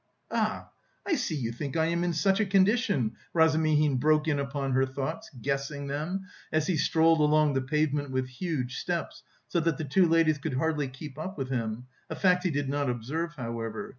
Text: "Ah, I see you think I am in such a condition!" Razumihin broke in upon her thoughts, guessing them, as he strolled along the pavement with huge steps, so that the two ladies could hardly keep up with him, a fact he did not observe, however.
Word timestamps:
"Ah, 0.31 0.71
I 1.05 1.13
see 1.13 1.35
you 1.35 1.51
think 1.51 1.77
I 1.77 1.85
am 1.85 2.03
in 2.03 2.11
such 2.11 2.39
a 2.39 2.45
condition!" 2.47 3.17
Razumihin 3.35 3.97
broke 3.97 4.27
in 4.27 4.39
upon 4.39 4.71
her 4.71 4.83
thoughts, 4.87 5.29
guessing 5.43 5.85
them, 5.85 6.25
as 6.51 6.65
he 6.65 6.75
strolled 6.75 7.19
along 7.19 7.53
the 7.53 7.61
pavement 7.61 8.09
with 8.09 8.25
huge 8.27 8.77
steps, 8.79 9.21
so 9.47 9.59
that 9.59 9.77
the 9.77 9.85
two 9.85 10.07
ladies 10.07 10.39
could 10.39 10.55
hardly 10.55 10.87
keep 10.87 11.19
up 11.19 11.37
with 11.37 11.49
him, 11.49 11.85
a 12.09 12.15
fact 12.15 12.43
he 12.45 12.49
did 12.49 12.67
not 12.67 12.89
observe, 12.89 13.35
however. 13.35 13.89